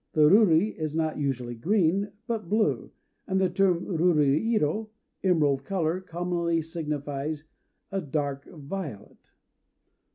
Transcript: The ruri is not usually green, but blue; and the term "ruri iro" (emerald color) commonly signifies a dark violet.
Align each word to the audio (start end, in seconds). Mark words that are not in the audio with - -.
The 0.13 0.21
ruri 0.27 0.75
is 0.75 0.95
not 0.95 1.19
usually 1.19 1.53
green, 1.53 2.13
but 2.25 2.49
blue; 2.49 2.89
and 3.27 3.39
the 3.39 3.51
term 3.51 3.85
"ruri 3.85 4.51
iro" 4.53 4.89
(emerald 5.23 5.63
color) 5.63 5.99
commonly 6.01 6.59
signifies 6.63 7.45
a 7.91 8.01
dark 8.01 8.45
violet. 8.47 9.31